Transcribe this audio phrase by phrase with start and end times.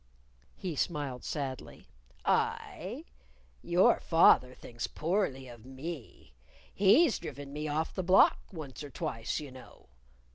[0.55, 1.85] He smiled sadly.
[2.25, 3.05] "I?
[3.61, 6.33] Your father thinks poorly of me.
[6.73, 9.89] He's driven me off the block once or twice, you know.